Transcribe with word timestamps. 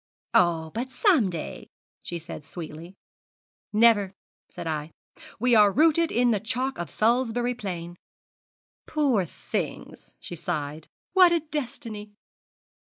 "Oh, 0.33 0.71
but 0.71 0.89
some 0.89 1.29
day," 1.29 1.69
she 2.01 2.17
said 2.17 2.43
sweetly. 2.43 2.95
"Never," 3.71 4.15
said 4.49 4.65
I; 4.65 4.93
"we 5.39 5.53
are 5.53 5.71
rooted 5.71 6.11
in 6.11 6.31
the 6.31 6.39
chalk 6.39 6.79
of 6.79 6.89
Salisbury 6.89 7.53
Plain." 7.53 7.99
"Poor 8.87 9.25
things!" 9.25 10.15
she 10.19 10.35
sighed, 10.35 10.87
"what 11.13 11.31
a 11.31 11.39
destiny!"' 11.41 12.15